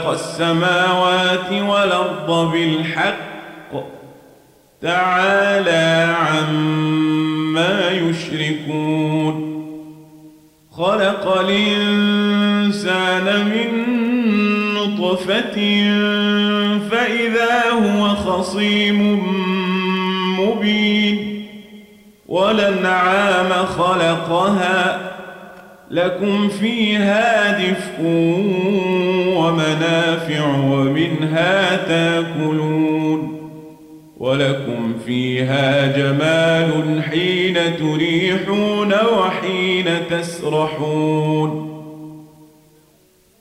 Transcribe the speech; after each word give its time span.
خلق 0.00 0.08
السماوات 0.10 1.52
والأرض 1.52 2.50
بالحق 2.52 3.72
تعالى 4.82 6.14
عما 6.16 7.90
يشركون 7.90 9.34
خلق 10.76 11.40
الإنسان 11.40 13.24
من 13.44 13.68
نطفة 14.74 15.54
فإذا 16.90 17.62
هو 17.70 18.08
خصيم 18.08 19.18
مبين 20.40 21.44
ولنعام 22.28 23.66
خلقها 23.66 24.98
خلقها 24.98 25.09
لكم 25.90 26.48
فيها 26.48 27.52
دفء 27.58 28.02
ومنافع 29.36 30.54
ومنها 30.64 31.76
تاكلون 31.76 33.40
ولكم 34.18 34.94
فيها 35.06 35.96
جمال 35.98 37.02
حين 37.10 37.54
تريحون 37.76 38.92
وحين 39.18 39.84
تسرحون 40.10 41.70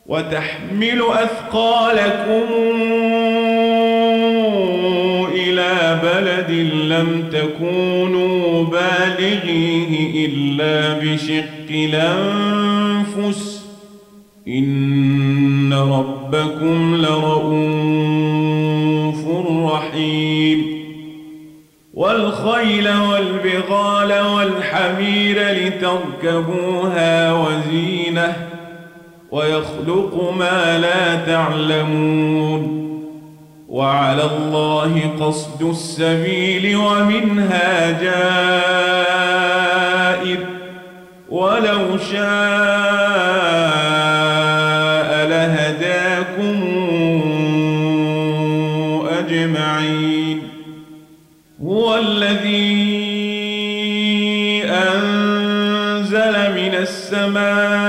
وتحمل 0.05 1.02
أثقالكم 1.14 2.45
إلى 5.33 6.00
بلد 6.03 6.52
لم 6.73 7.23
تكونوا 7.33 8.64
بالغين 8.66 9.68
إلا 10.33 10.94
بشق 10.99 11.69
الأنفس 11.69 13.66
إن 14.47 15.73
ربكم 15.73 16.95
لرؤوف 16.95 19.19
رحيم 19.73 20.66
والخيل 21.94 22.88
والبغال 22.89 24.19
والحمير 24.25 25.38
لتركبوها 25.49 27.33
وزينه 27.33 28.36
ويخلق 29.31 30.33
ما 30.39 30.80
لا 30.80 31.25
تعلمون 31.25 32.78
وعلى 33.69 34.23
الله 34.25 35.02
قصد 35.19 35.61
السبيل 35.69 36.75
ومنها 36.77 37.91
جائر 38.02 40.39
ولو 41.30 41.97
شاء 42.11 42.19
لهداكم 45.29 46.59
أجمعين 49.19 50.41
هو 51.63 51.97
الذي 51.97 53.03
أنزل 54.65 56.31
من 56.55 56.73
السماء 56.79 57.89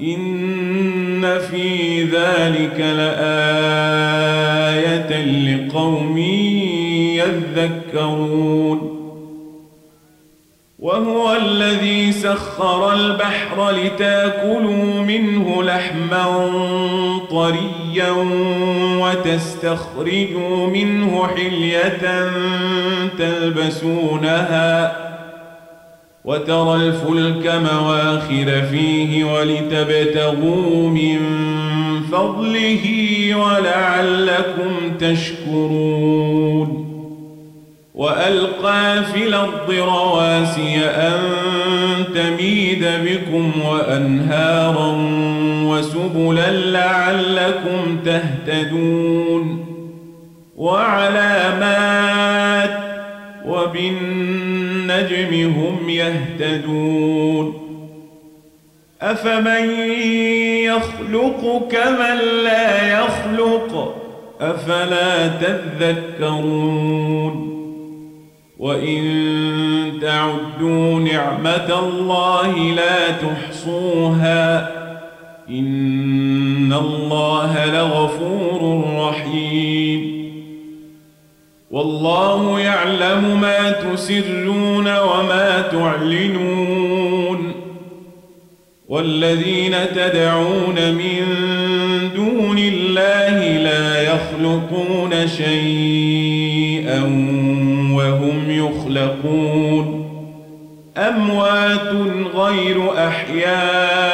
إن 0.00 1.38
في 1.38 2.02
ذلك 2.02 2.80
لآية 2.80 3.54
لقوم 5.56 6.18
يذكرون 7.14 8.94
وهو 10.78 11.36
الذي 11.36 12.12
سخر 12.12 12.92
البحر 12.92 13.70
لتاكلوا 13.70 15.02
منه 15.06 15.62
لحما 15.62 16.26
طريا 17.30 18.10
وتستخرجوا 19.00 20.66
منه 20.66 21.26
حلية 21.26 22.28
تلبسونها 23.18 25.03
وترى 26.24 26.76
الفلك 26.76 27.54
مواخر 27.72 28.62
فيه 28.70 29.24
ولتبتغوا 29.24 30.88
من 30.90 31.18
فضله 32.12 32.80
ولعلكم 33.34 34.72
تشكرون 35.00 36.84
وألقى 37.94 39.04
في 39.12 39.26
الأرض 39.26 39.70
رواسي 39.70 40.78
أن 40.86 41.18
تميد 42.14 42.84
بكم 43.04 43.50
وأنهارا 43.70 44.96
وسبلا 45.66 46.50
لعلكم 46.50 47.96
تهتدون 48.04 49.64
وعلامات 50.56 52.78
وبالنسبة 53.46 54.43
بالنجم 55.02 55.52
هم 55.60 55.88
يهتدون 55.90 57.54
أفمن 59.02 59.70
يخلق 60.64 61.68
كمن 61.70 62.18
لا 62.44 62.98
يخلق 63.00 63.94
أفلا 64.40 65.28
تذكرون 65.28 67.54
وإن 68.58 69.02
تعدوا 70.02 70.94
نعمة 70.98 71.78
الله 71.78 72.58
لا 72.58 73.10
تحصوها 73.10 74.70
إن 75.50 76.72
الله 76.72 77.66
لغفور 77.66 78.84
رحيم 79.08 80.13
والله 81.74 82.60
يعلم 82.60 83.40
ما 83.40 83.70
تسرون 83.70 84.98
وما 84.98 85.64
تعلنون 85.72 87.52
والذين 88.88 89.76
تدعون 89.94 90.94
من 90.94 91.24
دون 92.16 92.58
الله 92.58 93.58
لا 93.58 94.02
يخلقون 94.02 95.28
شيئا 95.28 97.00
وهم 97.94 98.44
يخلقون 98.50 100.04
أموات 100.96 101.92
غير 102.34 103.06
أحيان 103.08 104.13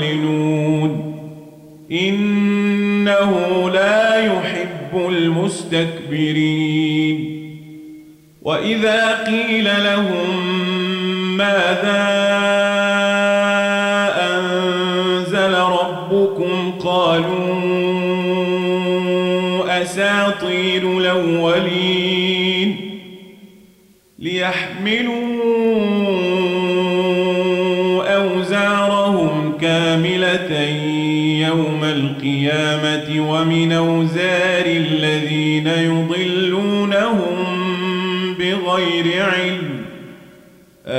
مستكبرين 5.71 7.41
وإذا 8.41 9.23
قيل 9.27 9.63
لهم 9.83 10.47
ماذا 11.37 12.09
أنزل 14.37 15.53
ربكم 15.53 16.71
قالوا 16.71 17.31
أساطير 19.81 20.97
الأولين 20.97 22.75
ليحملوا 24.19 25.21
أوزارهم 28.15 29.53
كاملة 29.61 30.59
يوم 31.47 31.81
القيامة 31.83 33.31
ومن 33.31 33.71
أوزار 33.71 34.40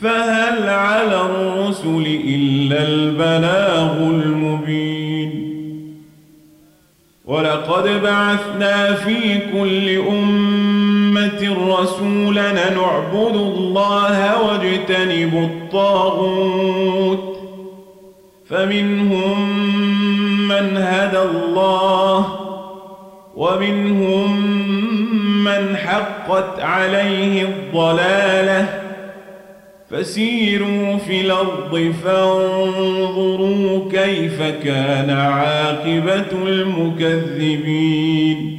فهل 0.00 0.68
على 0.68 1.20
الرسل 1.22 2.20
إلا 2.26 2.82
البلاغ 2.88 3.96
المبين 4.10 5.32
ولقد 7.24 8.02
بعثنا 8.02 8.94
في 8.94 9.38
كل 9.52 9.98
أمة 10.08 11.56
رسولا 11.80 12.52
نعبد 12.52 13.34
الله 13.36 14.42
واجتنب 14.46 15.50
الطاغوت 15.64 17.36
فمنهم 18.50 19.58
من 20.48 20.76
هدى 20.76 21.22
الله 21.22 22.26
ومنهم 23.36 24.40
من 24.40 24.57
من 25.48 25.76
حقت 25.76 26.60
عليه 26.60 27.42
الضلاله 27.42 28.80
فسيروا 29.90 30.96
في 30.98 31.20
الارض 31.20 31.94
فانظروا 32.04 33.90
كيف 33.92 34.42
كان 34.64 35.10
عاقبه 35.10 36.32
المكذبين 36.48 38.58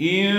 ان 0.00 0.34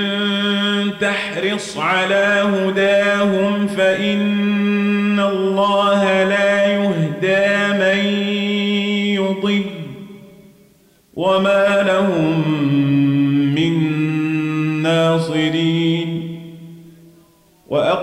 تحرص 1.02 1.78
على 1.78 2.46
هداهم 2.56 3.68
فان 3.68 5.20
الله 5.20 6.24
لا 6.24 6.68
يهدى 6.74 7.58
من 7.80 8.06
يضل 9.16 9.64
وما 11.14 11.84
لهم 11.88 12.17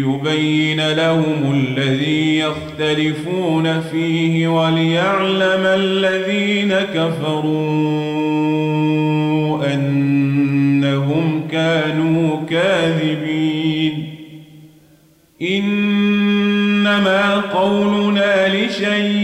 ليبين 0.00 0.92
لهم 0.92 1.52
الذي 1.54 2.38
يختلفون 2.38 3.80
فيه 3.80 4.48
وليعلم 4.48 5.62
الذين 5.64 6.74
كفروا 6.74 7.54
أنهم 9.74 11.48
كانوا 11.52 12.44
كاذبين 12.50 14.06
إنما 15.42 17.36
قولنا 17.40 18.48
لشيء 18.56 19.23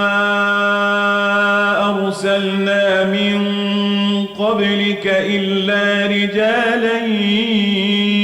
أرسلنا 2.41 3.03
من 3.03 3.45
قبلك 4.25 5.07
إلا 5.07 6.07
رجالا 6.07 7.05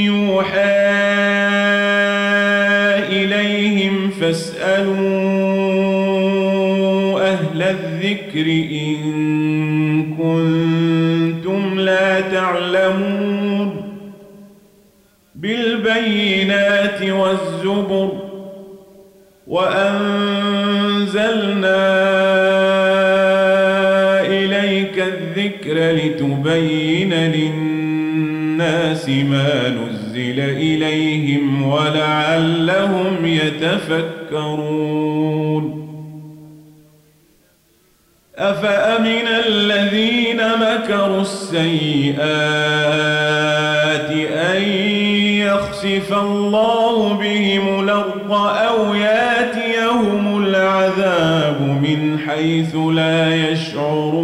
يوحى 0.04 0.88
إليهم 3.22 4.10
فاسألوا 4.10 4.98
أهل 7.32 7.62
الذكر 7.62 8.46
إن 8.86 10.14
كنتم 10.14 11.80
لا 11.80 12.20
تعلمون 12.20 13.80
بالبينات 15.34 17.02
والزبر 17.02 18.12
وأنزلنا 19.46 22.07
لتبين 25.98 27.14
للناس 27.14 29.08
ما 29.08 29.68
نزل 29.68 30.40
إليهم 30.40 31.62
ولعلهم 31.68 33.26
يتفكرون 33.26 35.88
أفأمن 38.36 39.22
الذين 39.46 40.40
مكروا 40.60 41.20
السيئات 41.20 42.18
أن 44.52 44.62
يخسف 45.42 46.12
الله 46.12 47.12
بهم 47.14 47.84
الأرض 47.84 48.32
أو 48.32 48.94
ياتيهم 48.94 50.44
العذاب 50.44 51.60
من 51.62 52.18
حيث 52.18 52.76
لا 52.76 53.50
يشعرون 53.50 54.17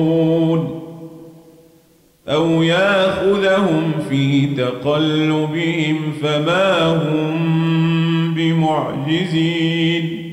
أو 2.64 2.68
ياخذهم 2.68 3.92
في 4.08 4.46
تقلبهم 4.46 6.12
فما 6.22 6.86
هم 6.92 8.34
بمعجزين 8.34 10.24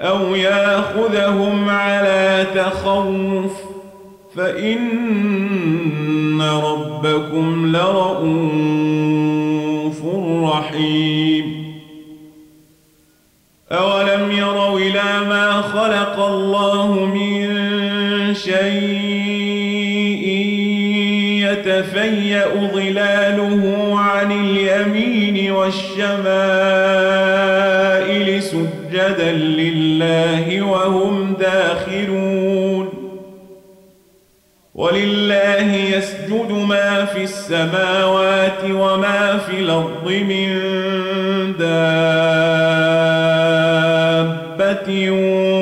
أو 0.00 0.34
ياخذهم 0.34 1.68
على 1.68 2.46
تخوف 2.54 3.52
فإن 4.36 6.40
ربكم 6.42 7.76
لرؤوف 7.76 10.04
رحيم 10.50 11.62
أولم 13.72 14.30
يروا 14.32 14.78
إلى 14.78 15.02
ما 15.28 15.62
خلق 15.62 16.26
الله 16.26 17.04
من 17.04 17.52
شيء 18.34 18.91
يتفيأ 21.66 22.44
ظلاله 22.74 23.64
عن 23.98 24.32
اليمين 24.32 25.52
والشمائل 25.52 28.42
سجدا 28.42 29.32
لله 29.32 30.62
وهم 30.62 31.36
داخلون 31.40 32.88
ولله 34.74 35.74
يسجد 35.74 36.52
ما 36.68 37.04
في 37.04 37.22
السماوات 37.22 38.58
وما 38.70 39.38
في 39.48 39.56
الأرض 39.60 40.06
من 40.28 40.48
دابة 44.52 45.61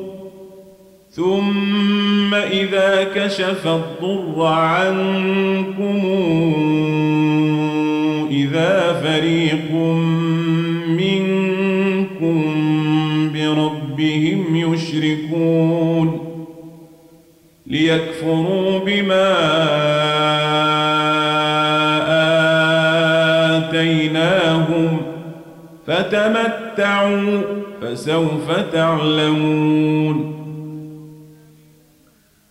ثم 1.11 2.35
إذا 2.35 3.03
كشف 3.15 3.67
الضر 3.67 4.45
عنكم 4.45 5.99
إذا 8.31 9.01
فريق 9.03 9.71
منكم 10.89 12.45
بربهم 13.33 14.55
يشركون 14.55 16.19
ليكفروا 17.67 18.79
بما 18.79 19.33
آتيناهم 23.69 24.97
فتمتعوا 25.87 27.41
فسوف 27.81 28.51
تعلمون 28.73 30.40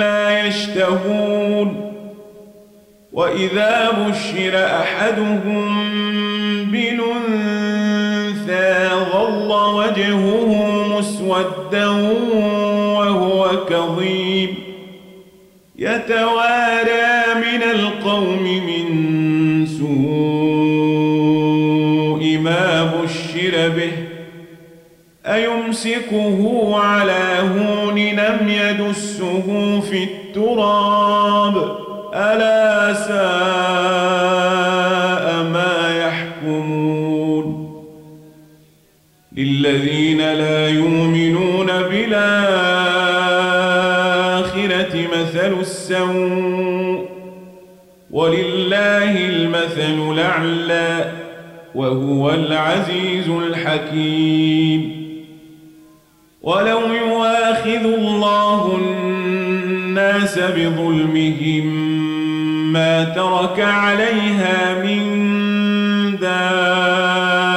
ما 0.00 0.40
يشتهون 0.46 1.92
وإذا 3.12 3.90
بشر 3.90 4.52
أحدهم 4.66 5.80
بالأنثى 6.64 8.88
ظل 9.12 9.50
وجهه 9.74 10.68
مسودا 10.98 11.86
وهو 12.98 13.38
كظيم 13.68 14.52
يتوارى 15.78 17.10
من 17.36 17.62
القوم 17.62 18.42
من 18.66 18.86
سوء 19.66 22.38
ما 22.38 22.92
بشر 23.02 23.68
به 23.68 23.99
أيمسكه 25.34 26.68
على 26.78 27.26
هون 27.40 27.94
لم 27.98 28.48
يدسه 28.48 29.80
في 29.80 30.04
التراب 30.04 31.56
ألا 32.14 32.94
ساء 32.94 33.30
ما 35.42 35.98
يحكمون 35.98 37.74
للذين 39.36 40.18
لا 40.20 40.68
يؤمنون 40.68 41.66
بالآخرة 41.66 43.14
مثل 45.12 45.52
السوء 45.60 47.10
ولله 48.10 49.16
المثل 49.28 50.12
الأعلى 50.12 51.10
وهو 51.74 52.30
العزيز 52.30 53.28
الحكيم 53.28 54.99
ولو 56.42 56.80
يواخذ 56.92 57.84
الله 57.84 58.76
الناس 58.76 60.38
بظلمهم 60.38 61.66
ما 62.72 63.04
ترك 63.04 63.60
عليها 63.60 64.82
من 64.84 65.00
دابة 66.16 67.50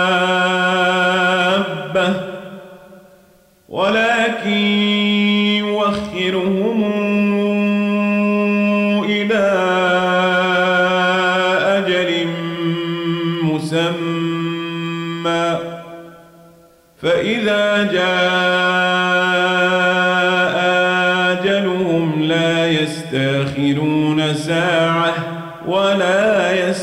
ولكن 3.69 4.49
يوخرهم 5.63 6.93
إلى 9.05 9.43
أجل 11.79 12.27
مسمى 13.43 15.57
فإذا 17.01 17.91
جاء 17.93 18.32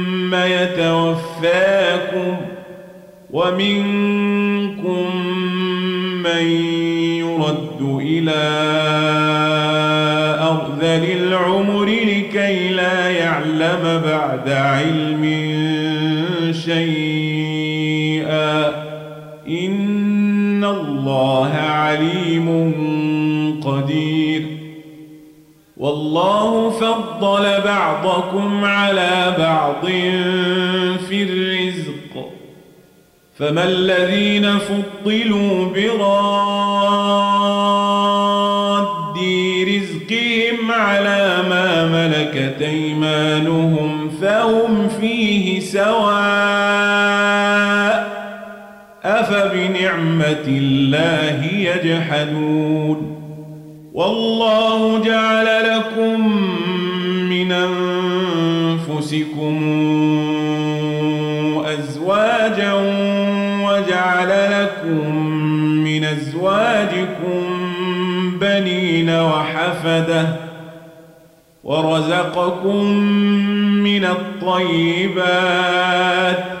ثم 0.31 0.35
يتوفاكم 0.37 2.35
ومنكم 3.31 5.15
من 6.23 6.41
يرد 7.19 7.99
إلى 8.01 8.49
أرذل 10.49 11.11
العمر 11.23 11.85
لكي 11.85 12.67
لا 12.69 13.09
يعلم 13.09 14.01
بعد 14.05 14.49
علم 14.49 15.23
شيئا 16.65 18.67
إن 19.47 20.63
الله 20.63 21.51
عليم 21.53 22.71
والله 25.81 26.69
فضل 26.69 27.45
بعضكم 27.65 28.47
على 28.65 29.35
بعض 29.39 29.85
في 31.07 31.23
الرزق 31.29 31.91
فما 33.37 33.63
الذين 33.63 34.57
فضلوا 34.59 35.65
براد 35.65 36.41
رزقهم 39.67 40.71
على 40.71 41.37
ما 41.49 41.85
ملكت 41.89 42.61
ايمانهم 42.61 44.09
فهم 44.21 44.87
فيه 44.89 45.59
سواء 45.59 48.11
أفبنعمة 49.03 50.43
الله 50.47 51.45
يجحدون 51.45 53.21
والله 53.93 55.01
جعل 55.03 55.45
لكم 55.75 56.21
من 57.29 57.51
أنفسكم 57.51 59.59
أزواجا 61.65 62.73
وجعل 63.63 64.29
لكم 64.51 65.15
من 65.59 66.03
أزواجكم 66.03 67.69
بنين 68.41 69.09
وحفدة 69.09 70.27
ورزقكم 71.63 72.83
من 73.83 74.05
الطيبات 74.05 76.60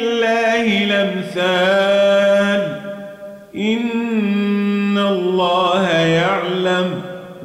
مثال 1.35 2.75
إن 3.55 4.97
الله 4.97 5.87
يعلم 5.89 6.85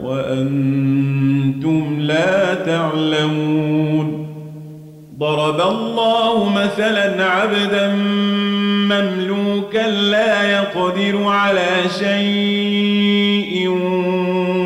وأنتم 0.02 1.96
لا 2.00 2.54
تعلمون 2.54 4.26
ضرب 5.18 5.60
الله 5.60 6.50
مثلا 6.56 7.24
عبدا 7.24 7.88
مملوكا 8.86 9.90
لا 9.90 10.50
يقدر 10.50 11.24
على 11.24 11.76
شيء 11.98 13.68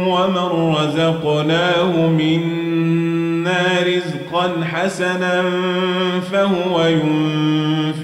ومن 0.09 0.73
رزقناه 0.79 2.07
منا 2.07 3.61
رزقا 3.87 4.51
حسنا 4.73 5.43
فهو 6.33 6.85
ينفق 6.87 7.30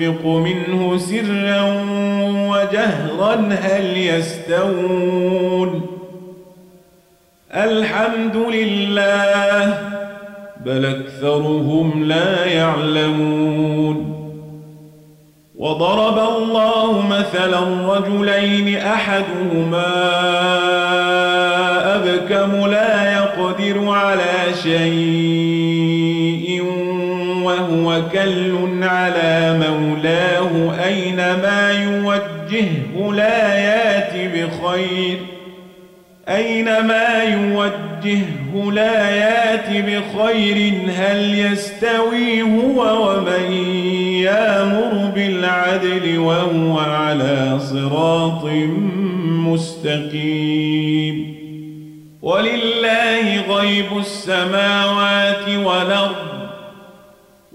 ينفق 0.07 0.27
منه 0.27 0.97
سرا 0.97 1.63
وجهرا 2.51 3.35
هل 3.63 3.97
يستوون 3.97 5.81
الحمد 7.55 8.37
لله 8.37 9.79
بل 10.67 10.87
أكثرهم 10.87 12.05
لا 12.05 12.47
يعلمون 12.47 14.13
وضرب 15.57 16.19
الله 16.39 17.07
مثلا 17.11 17.93
رجلين 17.95 18.77
أحدهما 18.79 19.97
أبكم 21.97 22.67
لا 22.71 23.15
يقدر 23.15 23.89
على 23.89 24.33
شيء 24.63 26.65
وهو 27.45 28.01
كل 28.13 28.46
على 28.87 29.59
مولاه 29.59 30.85
أينما 30.85 31.73
يوجهه 31.83 33.13
لا 33.17 33.55
ياتي 33.59 34.29
بخير 34.29 35.19
أينما 36.29 37.23
يوجهه 37.23 38.71
لا 38.73 39.11
ياتي 39.11 39.83
بخير 39.83 40.73
هل 40.97 41.39
يستوي 41.39 42.43
هو 42.43 43.09
ومن 43.09 43.53
يامر 44.23 45.11
بالعدل 45.15 46.19
وهو 46.19 46.79
على 46.79 47.59
صراط 47.59 48.45
مستقيم 49.27 51.37
ولله 52.23 53.43
غيب 53.49 53.87
السماوات 54.01 55.49
والأرض 55.57 56.36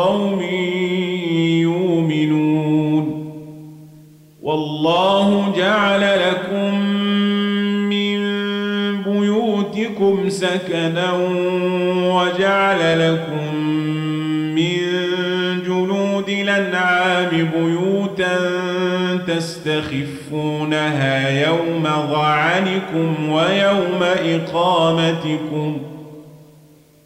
لقوم 0.00 0.40
يؤمنون 1.60 3.04
والله 4.42 5.52
جعل 5.56 6.00
لكم 6.00 6.80
من 7.88 8.18
بيوتكم 9.02 10.28
سكنا 10.28 11.12
وجعل 11.96 13.10
لكم 13.12 13.54
من 14.54 14.78
جلود 15.66 16.28
الأنعام 16.28 17.28
بيوتا 17.56 18.36
تستخفونها 19.26 21.44
يوم 21.48 21.82
ظعنكم 21.84 23.28
ويوم 23.32 24.02
إقامتكم 24.02 25.78
ۖ 25.96 25.99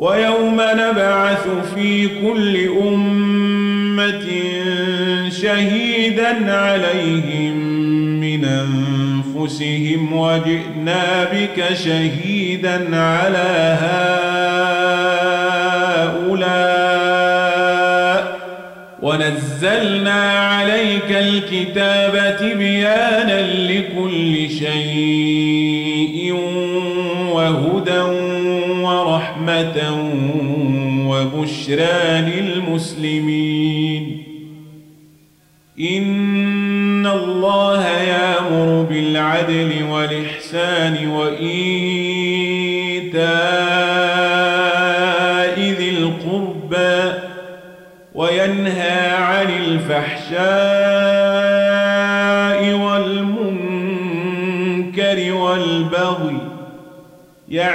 ويوم 0.00 0.56
نبعث 0.74 1.46
في 1.74 2.08
كل 2.08 2.56
أمة 2.88 4.26
شهيدا 5.42 6.52
عليهم 6.52 7.56
من 8.20 8.44
أنفسهم 8.44 10.12
وجئنا 10.12 11.24
بك 11.32 11.64
شهيدا 11.84 12.96
على 12.96 13.78
هؤلاء 16.22 18.40
ونزلنا 19.02 20.32
عليك 20.32 21.10
الكتاب 21.10 22.36
بيانا 22.56 23.52
لكل 23.68 24.48
شيء 24.50 25.59
وبشرى 31.50 32.20
للمسلمين 32.20 34.16
إن 35.80 37.06
الله 37.06 37.86
يامر 37.88 38.82
بالعدل 38.90 39.72
والإحسان 39.88 41.08
وإيتاء 41.08 41.40
ذي 45.60 45.90
القربى 45.90 47.12
وينهى 48.14 49.10
عن 49.14 49.46
الفحشاء 49.50 50.69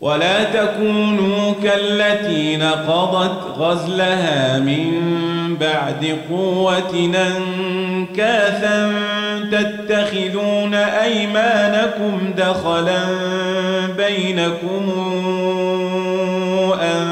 ولا 0.00 0.44
تكونوا 0.44 1.52
كالتي 1.64 2.56
نقضت 2.56 3.58
غزلها 3.58 4.58
من 4.58 4.92
بعد 5.60 6.16
قوة 6.30 7.10
أنكاثا 7.14 8.94
تتخذون 9.52 10.74
أيمانكم 10.74 12.34
دخلا 12.38 13.00
بينكم 13.96 14.92
أن 16.82 17.08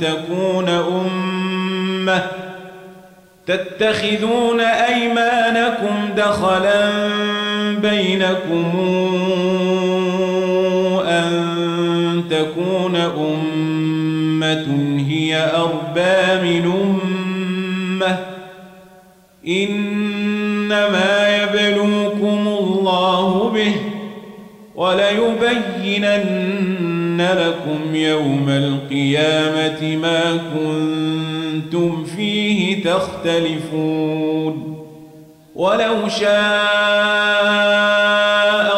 تكون 0.00 0.68
أمة 0.68 2.22
تتخذون 3.46 4.60
أيمانكم 4.60 5.90
دخلا 6.16 6.90
بينكم 7.82 8.92
تكون 12.30 12.96
أمة 12.96 14.66
هي 15.08 15.50
أربى 15.56 16.42
من 16.48 16.64
أمة 16.84 18.18
إنما 19.48 21.42
يبلوكم 21.42 22.48
الله 22.48 23.50
به 23.50 23.74
وليبينن 24.74 27.28
لكم 27.38 27.94
يوم 27.94 28.48
القيامة 28.48 29.96
ما 29.96 30.20
كنتم 30.54 32.04
فيه 32.16 32.82
تختلفون 32.84 34.72
ولو 35.54 36.08
شاء 36.08 36.32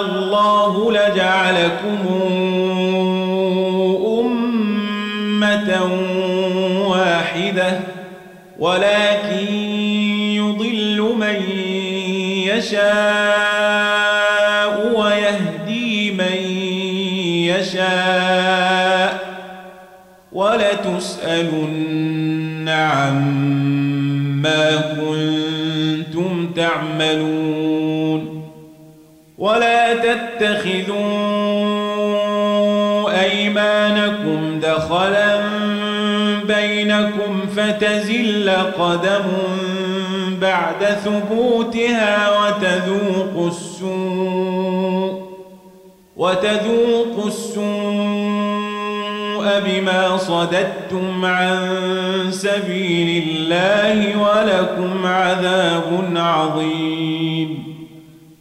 الله 0.00 0.92
لجعلكم 0.92 1.98
ولكن 8.64 9.52
يضل 10.32 10.98
من 11.18 11.42
يشاء 12.48 14.74
ويهدي 14.96 16.10
من 16.10 16.36
يشاء 17.54 19.24
ولتسألن 20.32 22.68
عما 22.68 24.70
كنتم 24.80 26.50
تعملون 26.56 28.44
ولا 29.38 29.94
تتخذوا 29.94 31.34
أيمانكم 33.24 34.60
دخلاً 34.60 35.53
دينكم 37.00 37.40
فتزل 37.56 38.50
قدم 38.78 39.22
بعد 40.40 40.84
ثبوتها 40.84 42.30
وتذوق 42.38 43.46
السوء 43.46 45.24
وتذوقوا 46.16 47.26
السوء 47.26 48.54
بما 49.66 50.16
صددتم 50.16 51.24
عن 51.24 51.76
سبيل 52.30 53.22
الله 53.28 54.16
ولكم 54.18 55.06
عذاب 55.06 56.04
عظيم 56.16 57.74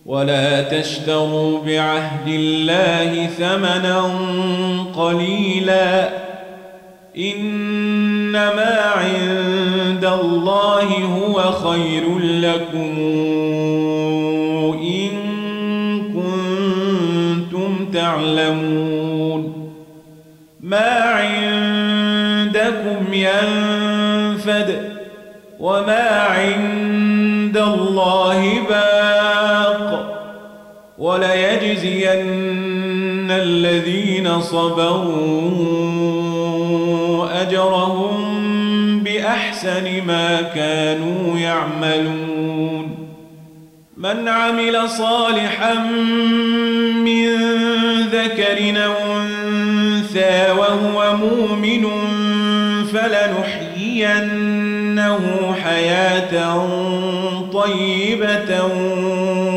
ولا 0.05 0.61
تشتروا 0.81 1.59
بعهد 1.65 2.27
الله 2.27 3.27
ثمنا 3.27 4.01
قليلاً 4.97 6.09
إنما 7.17 8.81
عند 8.95 10.05
الله 10.05 10.87
هو 11.03 11.39
خير 11.51 12.19
لكم 12.19 12.97
إن 14.83 15.11
كنتم 16.09 17.85
تعلمون 17.93 19.41
ما 20.61 20.99
عندكم 21.03 23.13
ينفد 23.13 24.89
وما 25.59 26.09
عند 26.19 27.57
الله 27.57 28.53
باق 28.69 30.09
وليجزين 30.99 32.43
الذين 33.31 34.41
صبروا 34.41 35.82
أحسن 39.65 40.03
ما 40.07 40.41
كانوا 40.41 41.37
يعملون 41.39 42.87
من 43.97 44.27
عمل 44.27 44.89
صالحا 44.89 45.73
من 47.03 47.25
ذكر 48.11 48.85
أو 48.85 48.91
أنثى 49.49 50.51
وهو 50.57 51.15
مؤمن 51.17 51.87
فلنحيينه 52.93 55.53
حياة 55.63 56.59
طيبة 57.53 58.65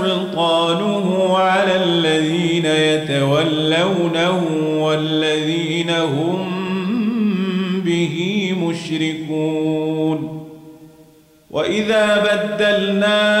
سلطانه 0.00 1.36
على 1.36 1.76
الذين 1.84 2.66
يتولونه 2.66 4.40
والذين 4.84 5.90
هم 5.90 6.50
به 7.80 8.52
مشركون 8.64 10.40
وإذا 11.50 12.16
بدلنا 12.18 13.40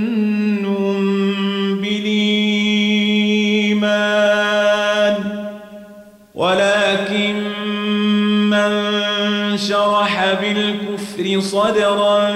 شرح 9.69 10.33
بالكفر 10.41 11.39
صدرا 11.39 12.31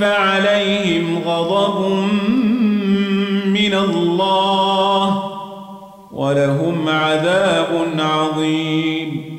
فعليهم 0.00 1.22
غضب 1.26 1.90
من 3.46 3.74
الله 3.74 5.30
ولهم 6.12 6.88
عذاب 6.88 7.68
عظيم 7.98 9.32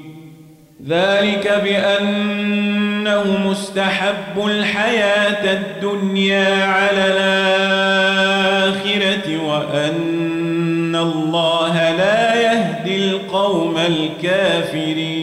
ذلك 0.88 1.62
بأنهم 1.64 3.52
استحبوا 3.52 4.50
الحياة 4.50 5.54
الدنيا 5.54 6.66
على 6.66 7.06
الآخرة 7.06 9.42
وأن 9.48 10.96
الله 10.96 11.74
لا 11.92 12.42
يهدي 12.42 13.10
القوم 13.10 13.76
الكافرين 13.78 15.23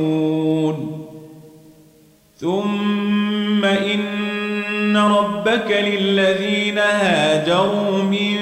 ربك 5.53 5.71
للذين 5.87 6.77
هاجروا 6.77 8.03
من 8.03 8.37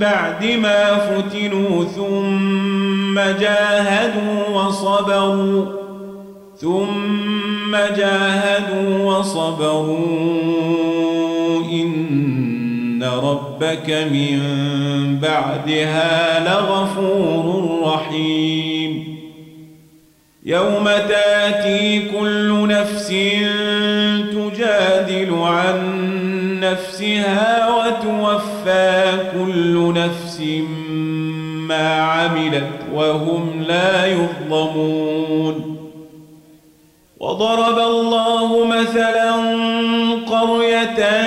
بعد 0.00 0.44
ما 0.62 0.98
فتنوا 0.98 1.84
ثم 1.84 3.14
جاهدوا 3.40 4.48
وصبروا 4.62 5.66
ثم 6.56 7.70
جاهدوا 7.96 9.16
وصبروا 9.18 9.94
إن 11.72 13.10
ربك 13.24 13.90
من 13.90 14.40
بعدها 15.22 16.44
لغفور 16.48 17.70
رحيم 17.86 19.16
يوم 20.46 20.84
تاتي 20.84 22.00
كل 22.18 22.68
نفس 22.68 23.08
تجادل 24.32 25.34
عن 25.42 25.95
نفسها 26.72 27.68
وتوفى 27.74 29.18
كل 29.32 29.94
نفس 29.94 30.40
ما 31.68 32.00
عملت 32.00 32.70
وهم 32.94 33.62
لا 33.68 34.06
يظلمون 34.06 35.76
وضرب 37.20 37.78
الله 37.78 38.66
مثلا 38.66 39.34
قريه 40.26 41.26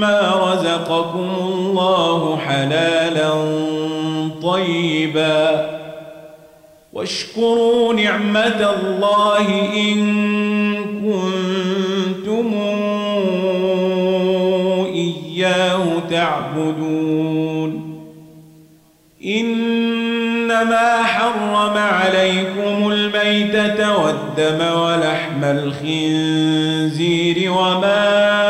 مما 0.00 0.52
رزقكم 0.52 1.30
الله 1.40 2.36
حلالا 2.36 3.30
طيبا 4.42 5.70
واشكروا 6.92 7.92
نعمة 7.94 8.70
الله 8.78 9.40
إن 9.76 10.00
كنتم 11.00 12.48
إياه 14.94 15.84
تعبدون 16.10 17.90
إنما 19.24 21.02
حرم 21.04 21.76
عليكم 21.76 22.90
الميتة 22.92 23.98
والدم 24.02 24.80
ولحم 24.80 25.44
الخنزير 25.44 27.50
وما 27.52 28.49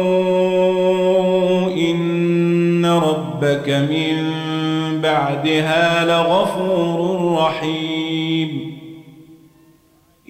إن 1.92 2.86
ربك 2.86 3.70
من 3.70 4.34
بعدها 5.04 6.06
لغفور 6.06 7.22
رحيم 7.42 7.93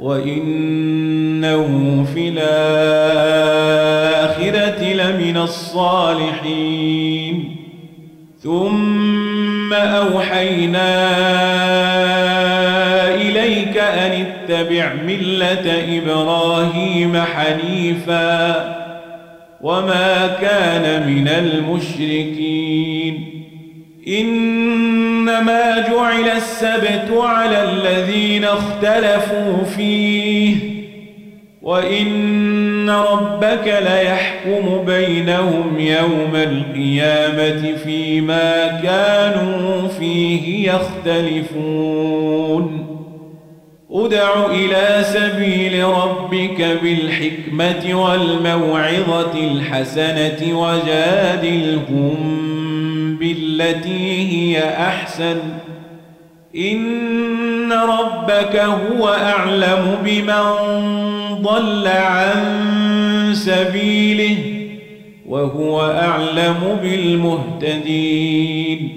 وإنه 0.00 1.66
في 2.14 2.28
الآخرة 2.28 4.92
لمن 4.92 5.36
الصالحين 5.36 7.56
ثم 8.38 9.72
أوحينا 9.74 11.08
إليك 13.14 13.76
أن 13.76 14.24
اتبع 14.26 14.92
ملة 15.06 15.98
إبراهيم 15.98 17.16
حنيفا 17.32 18.76
وما 19.60 20.26
كان 20.40 21.08
من 21.12 21.28
المشركين 21.28 23.29
إنما 24.10 25.84
جعل 25.90 26.28
السبت 26.36 27.10
على 27.22 27.62
الذين 27.62 28.44
اختلفوا 28.44 29.64
فيه 29.76 30.56
وإن 31.62 32.90
ربك 32.90 33.66
ليحكم 33.82 34.84
بينهم 34.86 35.78
يوم 35.78 36.32
القيامة 36.34 37.76
فيما 37.84 38.80
كانوا 38.82 39.88
فيه 39.88 40.72
يختلفون 40.72 42.86
أدع 43.90 44.46
إلى 44.50 45.02
سبيل 45.04 45.84
ربك 45.84 46.78
بالحكمة 46.82 48.02
والموعظة 48.04 49.32
الحسنة 49.40 50.58
وجادلهم 50.60 52.49
بالتي 53.20 54.28
هي 54.32 54.64
أحسن 54.72 55.36
إن 56.56 57.72
ربك 57.72 58.56
هو 58.56 59.08
أعلم 59.08 59.98
بمن 60.04 60.44
ضل 61.42 61.88
عن 61.88 62.34
سبيله 63.34 64.36
وهو 65.26 65.80
أعلم 65.82 66.76
بالمهتدين 66.82 68.88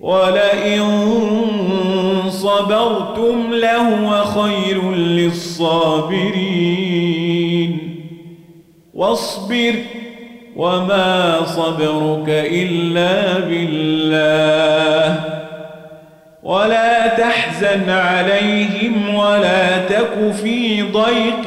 ولئن 0.00 0.80
صبرتم 2.58 3.36
لهو 3.54 4.10
خير 4.24 4.92
للصابرين 4.94 7.78
واصبر 8.94 9.74
وما 10.56 11.40
صبرك 11.46 12.24
إلا 12.30 13.38
بالله 13.40 15.24
ولا 16.42 17.06
تحزن 17.16 17.90
عليهم 17.90 19.14
ولا 19.14 19.86
تك 19.88 20.32
في 20.34 20.82
ضيق 20.82 21.46